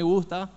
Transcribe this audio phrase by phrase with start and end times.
[0.00, 0.48] me gusta.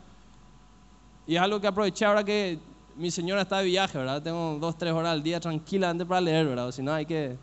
[1.26, 2.60] Y es algo que aproveché ahora que
[2.96, 4.22] mi señora está de viaje, ¿verdad?
[4.22, 6.72] Tengo dos, tres horas al día tranquilamente para leer, ¿verdad?
[6.72, 7.36] Si no, hay que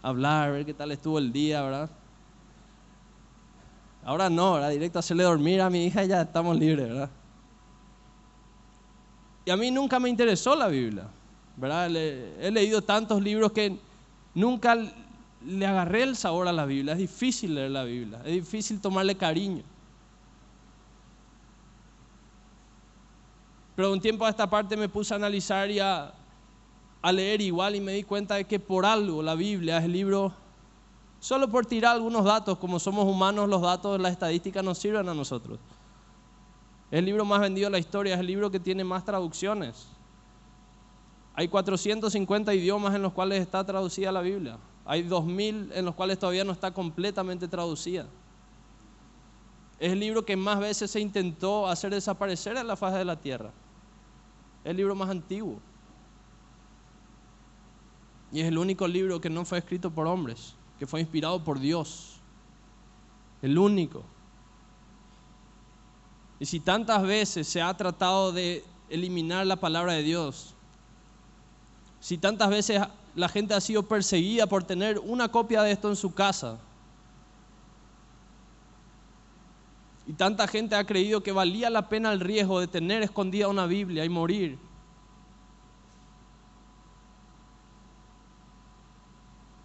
[0.00, 1.90] hablar, ver qué tal estuvo el día, ¿verdad?
[4.04, 4.70] Ahora no, ¿verdad?
[4.70, 7.10] Directo a hacerle dormir a mi hija y ya estamos libres, ¿verdad?
[9.44, 11.08] Y a mí nunca me interesó la Biblia,
[11.56, 11.90] ¿verdad?
[11.90, 13.76] he leído tantos libros que
[14.36, 14.76] nunca
[15.44, 16.92] le agarré el sabor a la Biblia.
[16.92, 19.64] Es difícil leer la Biblia, es difícil tomarle cariño.
[23.80, 26.12] Pero un tiempo a esta parte me puse a analizar y a,
[27.14, 30.34] leer igual y me di cuenta de que por algo la Biblia es el libro,
[31.18, 35.14] solo por tirar algunos datos, como somos humanos, los datos, las estadísticas nos sirven a
[35.14, 35.58] nosotros.
[36.90, 39.88] Es el libro más vendido de la historia, es el libro que tiene más traducciones.
[41.32, 44.58] Hay 450 idiomas en los cuales está traducida la Biblia.
[44.84, 48.04] Hay 2000 en los cuales todavía no está completamente traducida.
[49.78, 53.16] Es el libro que más veces se intentó hacer desaparecer en la faz de la
[53.16, 53.50] tierra
[54.64, 55.58] el libro más antiguo.
[58.32, 61.58] Y es el único libro que no fue escrito por hombres, que fue inspirado por
[61.58, 62.20] Dios.
[63.42, 64.04] El único.
[66.38, 70.54] Y si tantas veces se ha tratado de eliminar la palabra de Dios,
[72.00, 72.80] si tantas veces
[73.14, 76.58] la gente ha sido perseguida por tener una copia de esto en su casa,
[80.06, 83.66] Y tanta gente ha creído que valía la pena el riesgo de tener escondida una
[83.66, 84.58] Biblia y morir.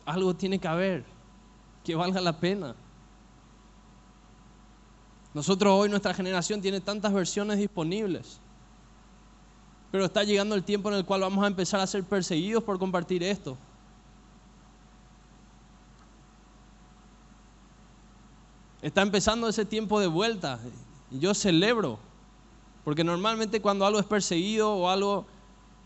[0.05, 1.15] Algo tiene que haber
[1.85, 2.75] que valga la pena.
[5.33, 8.39] Nosotros hoy, nuestra generación tiene tantas versiones disponibles.
[9.91, 12.79] Pero está llegando el tiempo en el cual vamos a empezar a ser perseguidos por
[12.79, 13.57] compartir esto.
[18.85, 20.59] Está empezando ese tiempo de vuelta
[21.09, 21.97] yo celebro,
[22.83, 25.25] porque normalmente cuando algo es perseguido o algo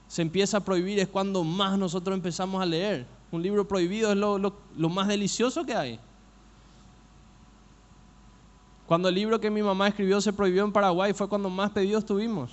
[0.10, 3.08] se empieza a prohibir es cuando más nosotros empezamos a leer.
[3.32, 5.98] Un libro prohibido es lo, más delicioso que hay.
[8.86, 12.06] Cuando el libro que mi mamá escribió se prohibió en Paraguay fue cuando más pedidos
[12.06, 12.52] tuvimos.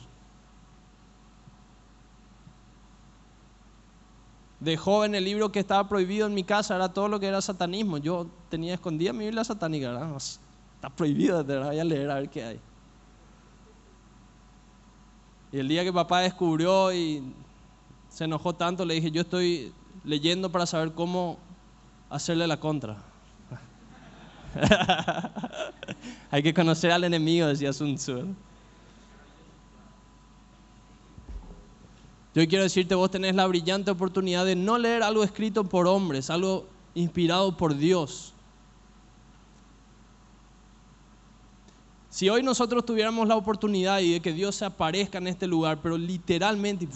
[4.67, 7.41] De joven el libro que estaba prohibido en mi casa era todo lo que era
[7.41, 7.99] satanismo.
[7.99, 12.43] Yo tenía escondida mi Biblia satánica, Está prohibido, te voy a leer a ver qué
[12.43, 12.61] hay.
[15.53, 17.23] Y el día que papá descubrió y
[18.09, 19.73] se enojó tanto, le dije, yo estoy
[20.03, 21.39] leyendo para saber cómo
[22.11, 22.97] hacerle la contra.
[26.33, 28.35] hay que conocer al enemigo, decía Sun Tzu.
[32.37, 36.29] Yo quiero decirte, vos tenés la brillante oportunidad de no leer algo escrito por hombres,
[36.29, 38.35] algo inspirado por Dios.
[42.11, 45.81] Si hoy nosotros tuviéramos la oportunidad y de que Dios se aparezca en este lugar,
[45.83, 46.87] pero literalmente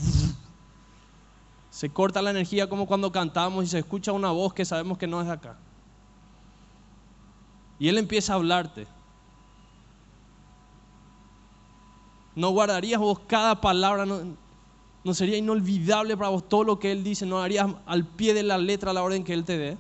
[1.71, 5.07] se corta la energía como cuando cantamos y se escucha una voz que sabemos que
[5.07, 5.57] no es acá.
[7.79, 8.87] Y Él empieza a hablarte.
[12.35, 14.05] No guardarías vos cada palabra,
[15.03, 18.43] no sería inolvidable para vos todo lo que Él dice, no harías al pie de
[18.43, 19.79] la letra la orden que Él te dé.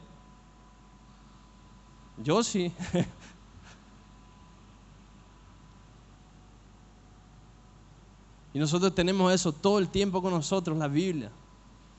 [2.22, 2.72] Yo sí.
[8.52, 11.30] Y nosotros tenemos eso todo el tiempo con nosotros, la Biblia.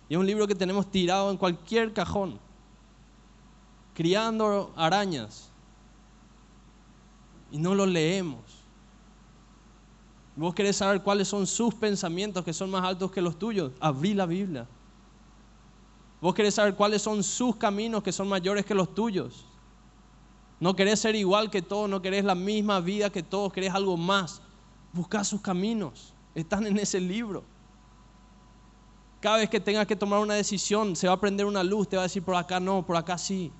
[0.09, 2.39] Y es un libro que tenemos tirado en cualquier cajón,
[3.93, 5.49] criando arañas.
[7.51, 8.60] Y no lo leemos.
[10.35, 13.73] Vos querés saber cuáles son sus pensamientos que son más altos que los tuyos.
[13.79, 14.67] Abrí la Biblia.
[16.21, 19.45] Vos querés saber cuáles son sus caminos que son mayores que los tuyos.
[20.59, 23.97] No querés ser igual que todos, no querés la misma vida que todos, querés algo
[23.97, 24.41] más.
[24.93, 26.13] Busca sus caminos.
[26.35, 27.43] Están en ese libro.
[29.19, 31.95] Cada vez que tengas que tomar una decisión, se va a prender una luz, te
[31.95, 33.51] va a decir por acá no, por acá sí.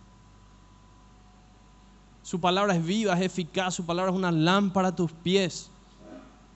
[2.22, 5.72] Su palabra es viva, es eficaz, su palabra es una lámpara a tus pies.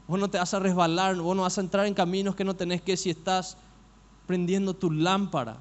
[0.07, 2.55] Vos no te vas a resbalar, vos no vas a entrar en caminos que no
[2.55, 3.57] tenés que si estás
[4.27, 5.57] prendiendo tu lámpara.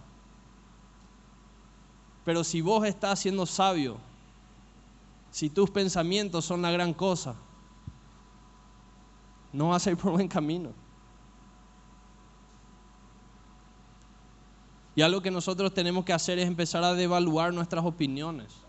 [2.25, 3.99] Pero si vos estás siendo sabio,
[5.31, 7.35] si tus pensamientos son la gran cosa,
[9.53, 10.73] no vas a ir por buen camino.
[14.97, 18.64] Y algo que nosotros tenemos que hacer es empezar a devaluar nuestras opiniones.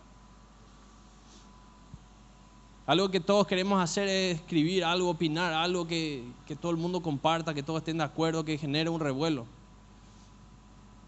[2.88, 7.02] Algo que todos queremos hacer es escribir algo, opinar, algo que, que todo el mundo
[7.02, 9.48] comparta, que todos estén de acuerdo, que genere un revuelo.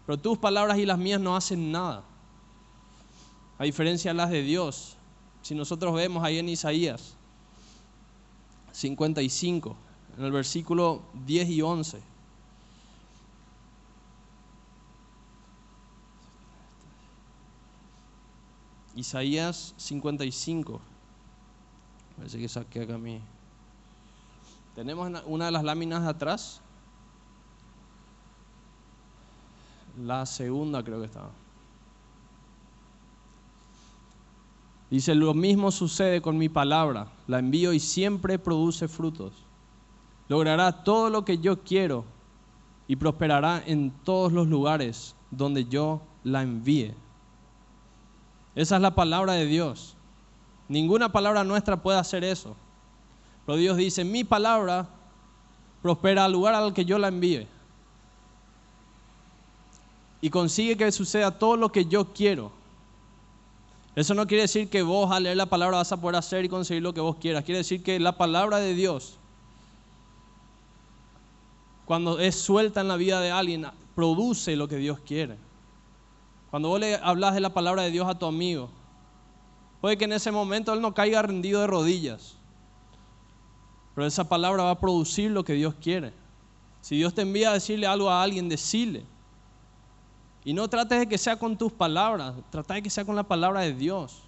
[0.04, 2.02] Pero tus palabras y las mías no hacen nada.
[3.58, 4.96] A diferencia de las de Dios.
[5.42, 7.14] Si nosotros vemos ahí en Isaías,
[8.72, 9.76] 55,
[10.16, 12.00] en el versículo 10 y 11.
[18.96, 20.80] Isaías 55.
[22.18, 23.20] Parece que saqué acá mi.
[24.74, 26.60] Tenemos una de las láminas atrás.
[29.96, 31.30] La segunda creo que estaba.
[34.90, 37.08] Dice, lo mismo sucede con mi palabra.
[37.26, 39.32] La envío y siempre produce frutos.
[40.28, 42.04] Logrará todo lo que yo quiero
[42.86, 46.94] y prosperará en todos los lugares donde yo la envíe.
[48.54, 49.97] Esa es la palabra de Dios.
[50.68, 52.54] Ninguna palabra nuestra puede hacer eso.
[53.46, 54.86] Pero Dios dice, mi palabra
[55.82, 57.46] prospera al lugar al que yo la envíe.
[60.20, 62.52] Y consigue que suceda todo lo que yo quiero.
[63.96, 66.48] Eso no quiere decir que vos al leer la palabra vas a poder hacer y
[66.48, 67.44] conseguir lo que vos quieras.
[67.44, 69.16] Quiere decir que la palabra de Dios,
[71.84, 75.36] cuando es suelta en la vida de alguien, produce lo que Dios quiere.
[76.50, 78.70] Cuando vos le hablas de la palabra de Dios a tu amigo,
[79.80, 82.36] puede que en ese momento él no caiga rendido de rodillas.
[83.94, 86.12] Pero esa palabra va a producir lo que Dios quiere.
[86.80, 89.04] Si Dios te envía a decirle algo a alguien, decile.
[90.44, 93.24] Y no trates de que sea con tus palabras, trata de que sea con la
[93.24, 94.22] palabra de Dios.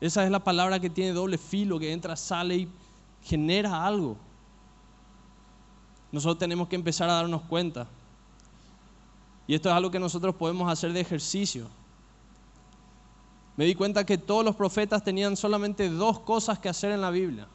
[0.00, 2.68] Esa es la palabra que tiene doble filo, que entra, sale y
[3.22, 4.16] genera algo.
[6.12, 7.86] Nosotros tenemos que empezar a darnos cuenta.
[9.46, 11.68] Y esto es algo que nosotros podemos hacer de ejercicio.
[13.56, 17.10] Me di cuenta que todos los profetas tenían solamente dos cosas que hacer en la
[17.10, 17.48] Biblia.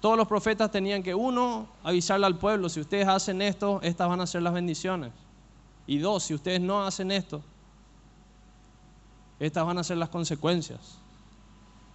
[0.00, 4.20] Todos los profetas tenían que, uno, avisarle al pueblo, si ustedes hacen esto, estas van
[4.20, 5.12] a ser las bendiciones.
[5.86, 7.42] Y dos, si ustedes no hacen esto,
[9.40, 10.98] estas van a ser las consecuencias.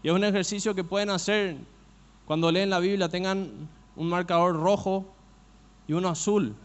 [0.04, 1.58] Y es un ejercicio que pueden hacer
[2.26, 5.06] cuando leen la Biblia, tengan un marcador rojo
[5.88, 6.56] y uno azul,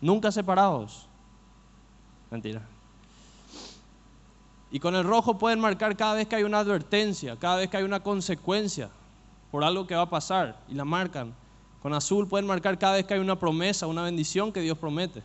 [0.00, 1.06] nunca separados.
[2.30, 2.73] Mentira.
[4.74, 7.76] Y con el rojo pueden marcar cada vez que hay una advertencia, cada vez que
[7.76, 8.90] hay una consecuencia
[9.52, 11.32] por algo que va a pasar y la marcan.
[11.80, 15.22] Con azul pueden marcar cada vez que hay una promesa, una bendición que Dios promete.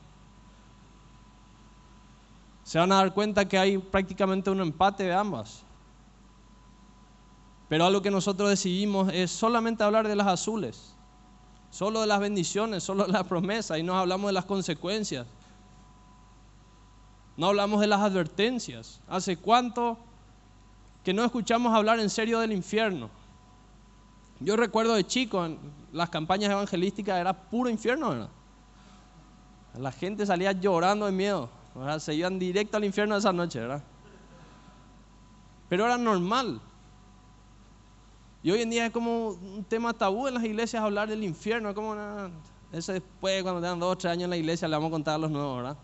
[2.64, 5.64] Se van a dar cuenta que hay prácticamente un empate de ambas.
[7.70, 10.94] Pero algo que nosotros decidimos es solamente hablar de las azules,
[11.72, 15.26] solo de las bendiciones, solo de la promesa y no hablamos de las consecuencias.
[17.40, 19.00] No hablamos de las advertencias.
[19.08, 19.98] ¿Hace cuánto
[21.06, 23.10] que no escuchamos hablar en serio del infierno?
[24.42, 25.58] Yo recuerdo de chico, en
[25.94, 28.30] las campañas evangelísticas era puro infierno, ¿verdad?
[29.78, 31.50] La gente salía llorando de miedo,
[32.00, 33.84] se iban directo al infierno esa noche, ¿verdad?
[35.70, 36.60] Pero era normal.
[38.44, 41.74] Y hoy en día es como un tema tabú en las iglesias hablar del infierno,
[41.74, 41.96] como
[42.74, 45.16] eso después cuando tengan dos o tres años en la iglesia le vamos a contar
[45.16, 45.78] a los nuevos, ¿verdad?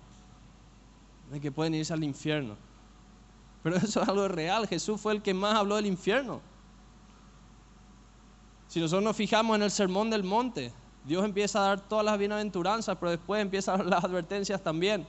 [1.31, 2.55] De que pueden irse al infierno.
[3.63, 6.39] Pero eso es algo real, Jesús fue el que más habló del infierno.
[8.67, 10.71] Si nosotros nos fijamos en el sermón del monte,
[11.05, 15.07] Dios empieza a dar todas las bienaventuranzas, pero después empieza a dar las advertencias también.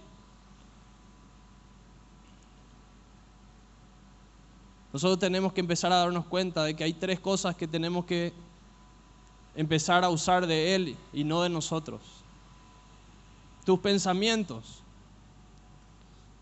[4.92, 8.32] Nosotros tenemos que empezar a darnos cuenta de que hay tres cosas que tenemos que
[9.54, 12.00] empezar a usar de Él y no de nosotros.
[13.64, 14.82] Tus pensamientos,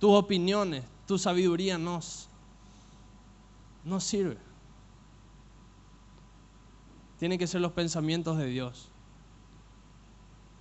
[0.05, 1.99] tus opiniones, tu sabiduría no,
[3.85, 4.37] no sirve
[7.19, 8.91] tienen que ser los pensamientos de Dios.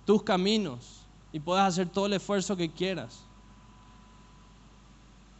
[0.06, 3.22] Tus caminos y puedes hacer todo el esfuerzo que quieras.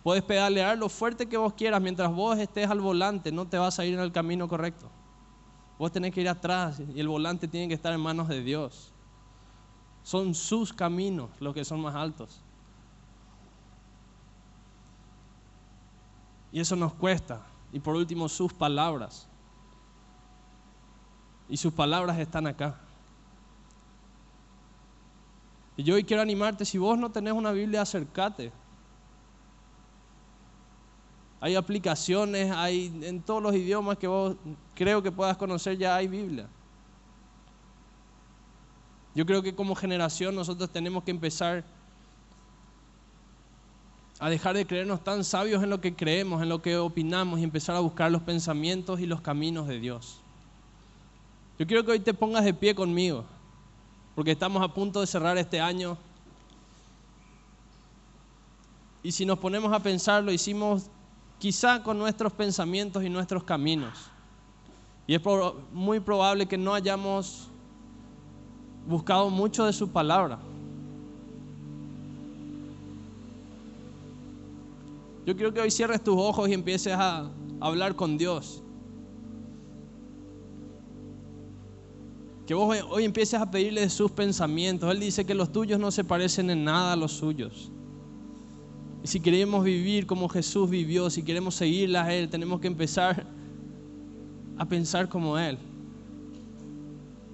[0.03, 3.79] Puedes pedalear lo fuerte que vos quieras mientras vos estés al volante, no te vas
[3.79, 4.91] a ir en el camino correcto.
[5.79, 8.93] Vos tenés que ir atrás y el volante tiene que estar en manos de Dios.
[10.03, 12.44] Son sus caminos los que son más altos.
[16.55, 17.41] Y eso nos cuesta.
[17.73, 19.27] Y por último, sus palabras.
[21.49, 22.79] Y sus palabras están acá.
[25.77, 28.53] Y yo hoy quiero animarte, si vos no tenés una Biblia, acércate.
[31.41, 34.37] Hay aplicaciones, hay en todos los idiomas que vos
[34.77, 36.49] creo que puedas conocer, ya hay Biblia.
[39.13, 41.65] Yo creo que como generación nosotros tenemos que empezar
[44.25, 47.43] a dejar de creernos tan sabios en lo que creemos, en lo que opinamos y
[47.43, 50.19] empezar a buscar los pensamientos y los caminos de Dios.
[51.59, 53.27] Yo quiero que hoy te pongas de pie conmigo,
[54.15, 55.99] porque estamos a punto de cerrar este año.
[59.03, 60.87] Y si nos ponemos a pensar, lo hicimos
[61.39, 64.09] quizá con nuestros pensamientos y nuestros caminos.
[65.07, 65.21] Y es
[65.71, 67.49] muy probable que no hayamos
[68.87, 70.39] buscado mucho de su palabra.
[75.27, 78.63] Yo quiero que hoy cierres tus ojos y empieces a hablar con Dios.
[82.47, 84.91] Que vos hoy empieces a pedirle sus pensamientos.
[84.91, 87.73] Él dice que los tuyos no se parecen en nada a los suyos.
[89.03, 93.27] Y si queremos vivir como Jesús vivió, si queremos seguirle a Él, tenemos que empezar
[94.59, 95.59] a pensar como Él.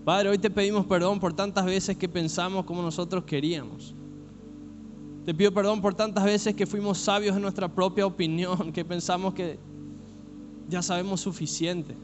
[0.04, 3.94] Padre, hoy te pedimos perdón por tantas veces que pensamos como nosotros queríamos.
[5.30, 9.32] Te pido perdón por tantas veces que fuimos sabios en nuestra propia opinión, que pensamos
[9.32, 9.60] que
[10.68, 11.94] ya sabemos suficiente,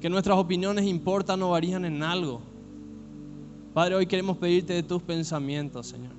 [0.00, 2.40] que nuestras opiniones importan o varían en algo.
[3.74, 6.14] Padre, hoy queremos pedirte de tus pensamientos, Señor.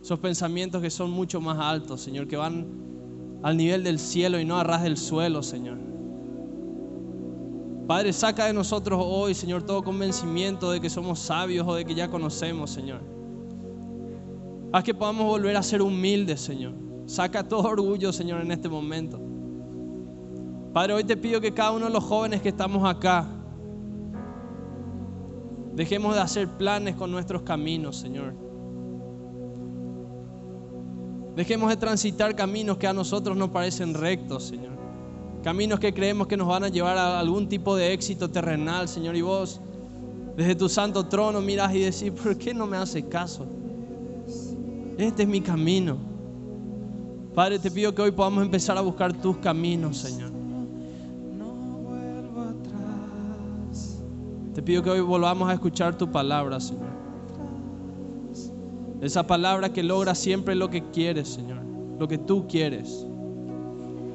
[0.00, 2.68] Esos pensamientos que son mucho más altos, Señor, que van
[3.42, 5.78] al nivel del cielo y no a ras del suelo, Señor.
[7.88, 11.96] Padre, saca de nosotros hoy, Señor, todo convencimiento de que somos sabios o de que
[11.96, 13.00] ya conocemos, Señor.
[14.72, 16.72] Haz que podamos volver a ser humildes, Señor.
[17.04, 19.20] Saca todo orgullo, Señor, en este momento.
[20.72, 23.28] Padre, hoy te pido que cada uno de los jóvenes que estamos acá,
[25.74, 28.34] dejemos de hacer planes con nuestros caminos, Señor.
[31.36, 34.72] Dejemos de transitar caminos que a nosotros nos parecen rectos, Señor.
[35.42, 39.16] Caminos que creemos que nos van a llevar a algún tipo de éxito terrenal, Señor.
[39.16, 39.60] Y vos,
[40.34, 43.46] desde tu santo trono, miras y decís, ¿por qué no me hace caso?
[45.02, 45.96] Este es mi camino.
[47.34, 50.30] Padre, te pido que hoy podamos empezar a buscar tus caminos, Señor.
[54.54, 56.92] Te pido que hoy volvamos a escuchar tu palabra, Señor.
[59.00, 61.58] Esa palabra que logra siempre lo que quieres, Señor.
[61.98, 63.04] Lo que tú quieres.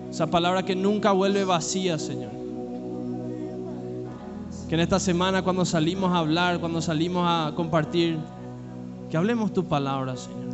[0.10, 2.32] Esa palabra que nunca vuelve vacía, Señor.
[4.70, 8.18] Que en esta semana cuando salimos a hablar, cuando salimos a compartir,
[9.10, 10.47] que hablemos tu palabra, Señor.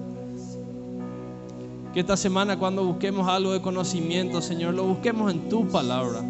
[1.94, 6.24] Que esta semana cuando busquemos algo de conocimiento, Señor, lo busquemos en tu palabra.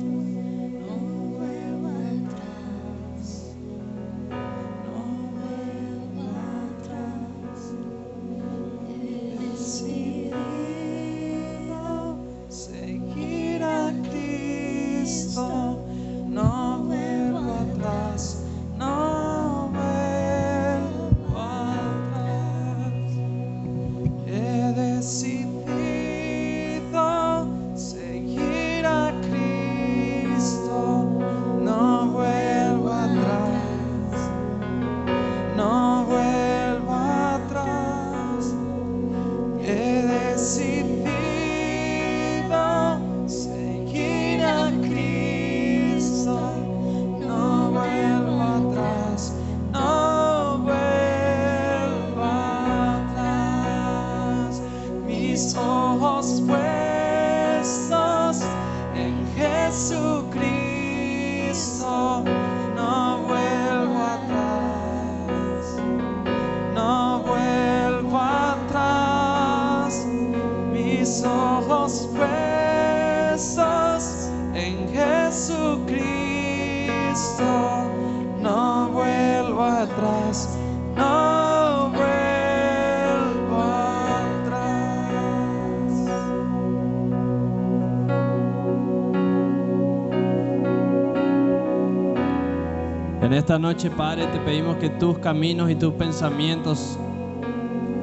[93.34, 96.98] Esta noche, Padre, te pedimos que tus caminos y tus pensamientos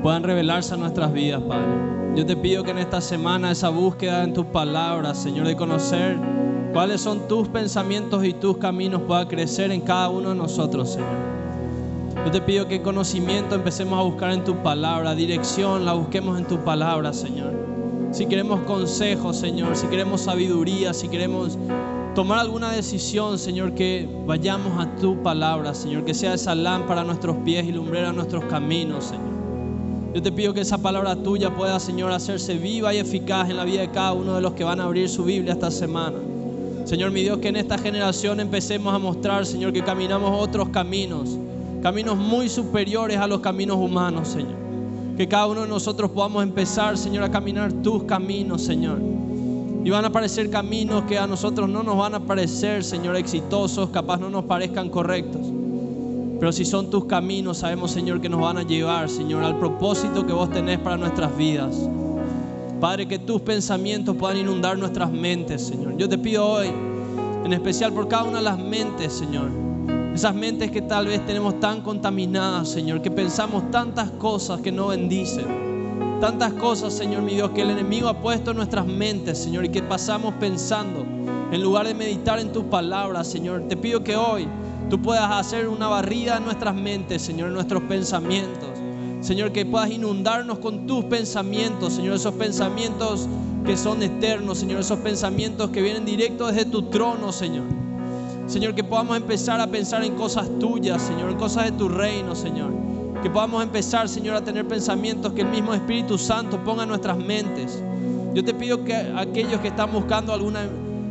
[0.02, 1.66] puedan revelarse a nuestras vidas, Padre.
[2.16, 6.18] Yo te pido que en esta semana esa búsqueda en tus palabras, Señor, de conocer
[6.72, 11.30] cuáles son tus pensamientos y tus caminos pueda crecer en cada uno de nosotros, Señor.
[12.24, 16.46] Yo te pido que conocimiento empecemos a buscar en tu palabra, dirección la busquemos en
[16.46, 17.52] tu palabra, Señor.
[18.10, 21.56] Si queremos consejos, Señor, si queremos sabiduría, si queremos
[22.14, 27.04] tomar alguna decisión, Señor, que vayamos a tu palabra, Señor, que sea esa lámpara a
[27.04, 29.30] nuestros pies y lumbrera a nuestros caminos, Señor.
[30.14, 33.64] Yo te pido que esa palabra tuya pueda, Señor, hacerse viva y eficaz en la
[33.64, 36.16] vida de cada uno de los que van a abrir su Biblia esta semana.
[36.84, 41.38] Señor, mi Dios, que en esta generación empecemos a mostrar, Señor, que caminamos otros caminos,
[41.80, 44.58] caminos muy superiores a los caminos humanos, Señor.
[45.16, 49.19] Que cada uno de nosotros podamos empezar, Señor, a caminar tus caminos, Señor.
[49.82, 53.88] Y van a aparecer caminos que a nosotros no nos van a parecer, Señor, exitosos,
[53.90, 55.40] capaz no nos parezcan correctos.
[56.38, 60.26] Pero si son tus caminos, sabemos, Señor, que nos van a llevar, Señor, al propósito
[60.26, 61.76] que vos tenés para nuestras vidas.
[62.80, 65.96] Padre, que tus pensamientos puedan inundar nuestras mentes, Señor.
[65.98, 66.68] Yo te pido hoy,
[67.44, 69.50] en especial por cada una de las mentes, Señor.
[70.14, 74.88] Esas mentes que tal vez tenemos tan contaminadas, Señor, que pensamos tantas cosas que no
[74.88, 75.69] bendicen.
[76.20, 79.70] Tantas cosas, Señor mi Dios, que el enemigo ha puesto en nuestras mentes, Señor, y
[79.70, 81.06] que pasamos pensando
[81.50, 83.62] en lugar de meditar en tus palabras, Señor.
[83.68, 84.46] Te pido que hoy
[84.90, 88.68] tú puedas hacer una barrida en nuestras mentes, Señor, en nuestros pensamientos.
[89.22, 93.26] Señor, que puedas inundarnos con tus pensamientos, Señor, esos pensamientos
[93.64, 97.64] que son eternos, Señor, esos pensamientos que vienen directos desde tu trono, Señor.
[98.46, 102.34] Señor, que podamos empezar a pensar en cosas tuyas, Señor, en cosas de tu reino,
[102.34, 102.89] Señor.
[103.22, 107.18] Que podamos empezar, Señor, a tener pensamientos que el mismo Espíritu Santo ponga en nuestras
[107.18, 107.82] mentes.
[108.34, 110.56] Yo te pido que aquellos que están buscando algún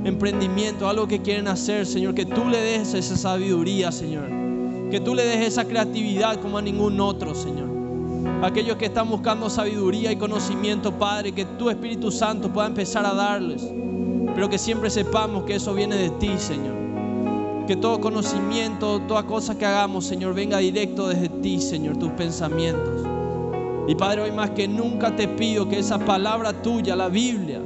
[0.03, 4.27] emprendimiento, algo que quieren hacer, Señor, que tú le des esa sabiduría, Señor.
[4.89, 7.69] Que tú le des esa creatividad como a ningún otro, Señor
[8.41, 13.13] aquellos que están buscando sabiduría y conocimiento, Padre, que tu Espíritu Santo pueda empezar a
[13.13, 13.67] darles,
[14.33, 16.88] pero que siempre sepamos que eso viene de ti, Señor.
[17.69, 23.05] Que todo conocimiento, toda cosa que hagamos, Señor, venga directo desde ti, Señor, tus pensamientos.
[23.87, 27.61] Y Padre, hoy más que nunca te pido que esa palabra tuya, la Biblia,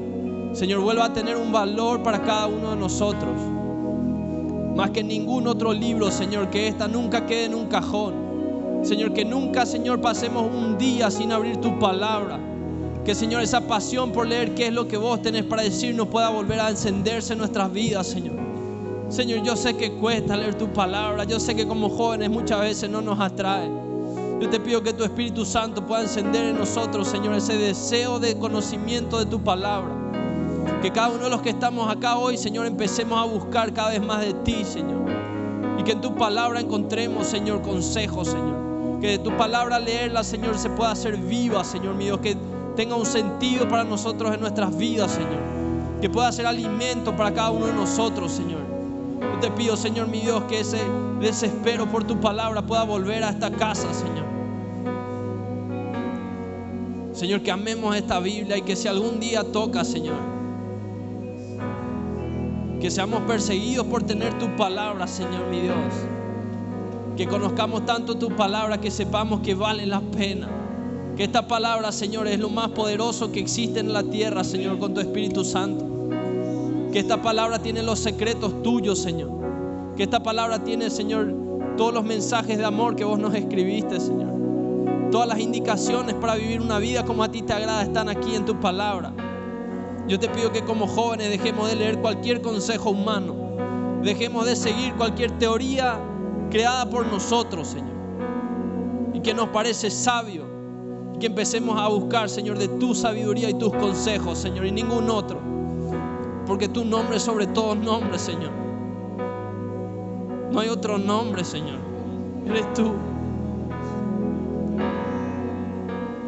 [0.52, 3.32] Señor, vuelva a tener un valor para cada uno de nosotros.
[4.76, 9.24] Más que ningún otro libro, Señor, que esta nunca quede en un cajón Señor, que
[9.24, 12.42] nunca, Señor, pasemos un día sin abrir tu palabra.
[13.06, 16.28] Que, Señor, esa pasión por leer qué es lo que vos tenés para decirnos pueda
[16.28, 18.43] volver a encenderse en nuestras vidas, Señor.
[19.14, 21.24] Señor, yo sé que cuesta leer tu palabra.
[21.24, 23.70] Yo sé que como jóvenes muchas veces no nos atrae.
[24.42, 28.36] Yo te pido que tu Espíritu Santo pueda encender en nosotros, Señor, ese deseo de
[28.40, 29.92] conocimiento de tu palabra.
[30.82, 34.02] Que cada uno de los que estamos acá hoy, Señor, empecemos a buscar cada vez
[34.02, 35.06] más de ti, Señor.
[35.78, 39.00] Y que en tu palabra encontremos, Señor, consejos, Señor.
[39.00, 42.20] Que tu palabra leerla, Señor, se pueda hacer viva, Señor mío.
[42.20, 42.36] Que
[42.76, 46.02] tenga un sentido para nosotros en nuestras vidas, Señor.
[46.02, 48.73] Que pueda ser alimento para cada uno de nosotros, Señor.
[49.44, 50.80] Te pido, Señor mi Dios, que ese
[51.20, 54.24] desespero por tu palabra pueda volver a esta casa, Señor.
[57.12, 60.16] Señor, que amemos esta Biblia y que si algún día toca, Señor,
[62.80, 65.76] que seamos perseguidos por tener tu palabra, Señor mi Dios
[67.18, 70.48] que conozcamos tanto tu palabra que sepamos que vale la pena.
[71.18, 74.94] Que esta palabra, Señor, es lo más poderoso que existe en la tierra, Señor, con
[74.94, 76.03] tu Espíritu Santo.
[76.94, 79.32] Que esta palabra tiene los secretos tuyos, Señor.
[79.98, 81.34] Que esta palabra tiene, Señor,
[81.76, 84.32] todos los mensajes de amor que vos nos escribiste, Señor.
[85.10, 88.46] Todas las indicaciones para vivir una vida como a ti te agrada están aquí en
[88.46, 89.12] tu palabra.
[90.08, 93.34] Yo te pido que como jóvenes dejemos de leer cualquier consejo humano.
[94.04, 96.00] Dejemos de seguir cualquier teoría
[96.52, 97.96] creada por nosotros, Señor.
[99.16, 100.46] Y que nos parece sabio.
[101.20, 105.53] Que empecemos a buscar, Señor, de tu sabiduría y tus consejos, Señor, y ningún otro.
[106.46, 108.52] Porque tu nombre es sobre todos nombres, Señor.
[110.52, 111.80] No hay otro nombre, Señor.
[112.46, 112.94] Eres tú.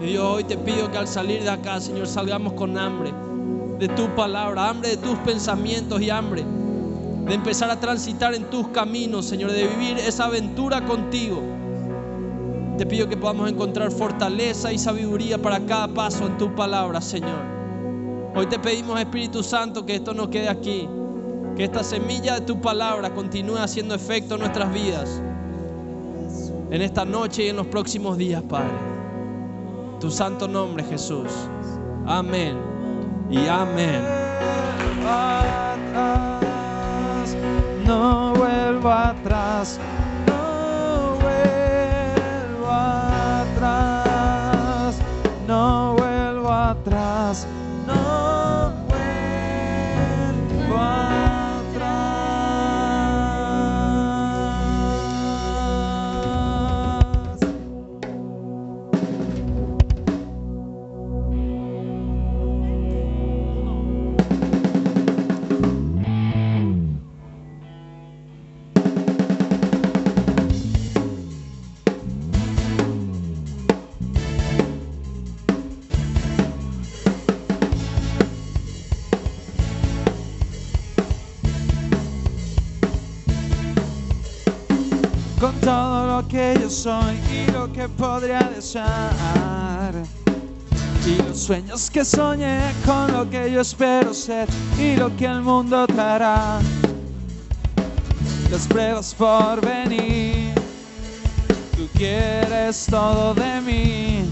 [0.01, 3.13] Y Dios, hoy te pido que al salir de acá, Señor, salgamos con hambre
[3.79, 6.43] de tu palabra, hambre de tus pensamientos y hambre
[7.25, 11.41] de empezar a transitar en tus caminos, Señor, de vivir esa aventura contigo.
[12.77, 17.54] Te pido que podamos encontrar fortaleza y sabiduría para cada paso en tu palabra, Señor.
[18.35, 20.89] Hoy te pedimos, Espíritu Santo, que esto no quede aquí,
[21.55, 25.21] que esta semilla de tu palabra continúe haciendo efecto en nuestras vidas,
[26.69, 28.75] en esta noche y en los próximos días, Padre.
[29.99, 31.31] Tu santo nombre, Jesús.
[32.05, 32.57] Amén
[33.29, 34.03] y amén
[37.85, 39.79] no vuelvo atrás,
[85.45, 89.93] con todo lo que yo soy y lo que podría desear.
[91.05, 94.47] Y los sueños que soñé con lo que yo espero ser
[94.79, 96.59] y lo que el mundo traerá.
[98.49, 100.55] Las pruebas por venir,
[101.77, 104.27] tú quieres todo de mí.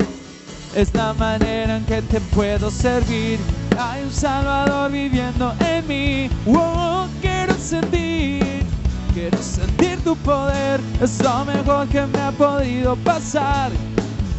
[0.76, 3.38] Es la manera en que te puedo servir.
[3.78, 6.30] Hay un Salvador viviendo en mí.
[6.47, 8.65] Oh, quiero sentir,
[9.13, 13.71] quiero sentir tu poder, es lo mejor que me ha podido pasar.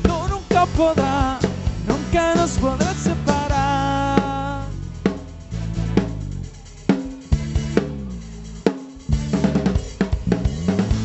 [0.06, 1.38] No, nunca podrá,
[1.86, 4.64] nunca nos podrá separar.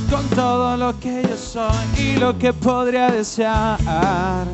[0.10, 4.48] Con todo lo que yo soy y lo que podría desear.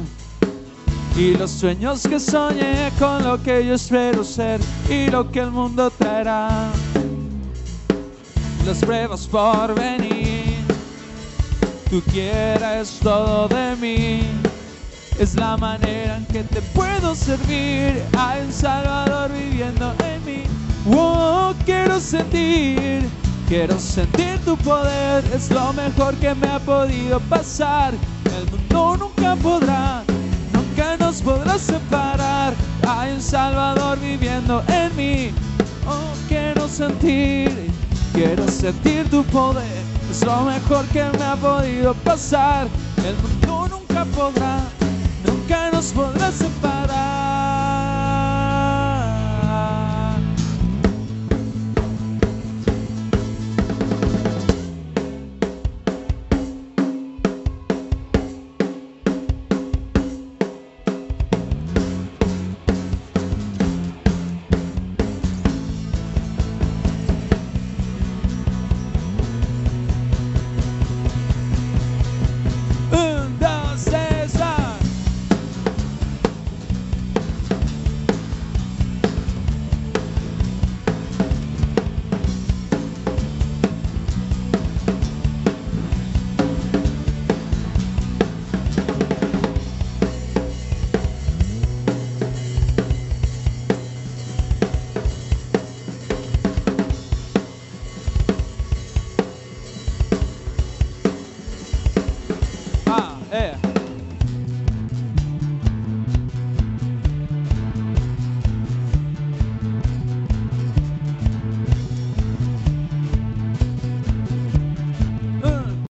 [1.18, 5.52] Y los sueños que soñé con lo que yo espero ser y lo que el
[5.52, 6.70] mundo traerá.
[8.66, 10.15] Las pruebas por venir,
[11.90, 14.22] tú quieras todo de mí.
[15.20, 18.04] Es la manera en que te puedo servir.
[18.18, 20.44] Hay un Salvador viviendo en mí.
[20.90, 23.08] Oh, quiero sentir,
[23.48, 25.24] quiero sentir tu poder.
[25.34, 27.94] Es lo mejor que me ha podido pasar.
[28.38, 30.04] El mundo nunca podrá
[30.76, 32.54] nunca nos podrá separar.
[32.88, 35.32] Hay un Salvador viviendo en mí.
[35.88, 37.72] Oh, quiero sentir,
[38.14, 39.95] quiero sentir tu poder.
[40.10, 42.68] Es lo mejor que me ha podido pasar.
[43.06, 44.60] El mundo nunca podrá,
[45.26, 47.15] nunca nos podrá separar.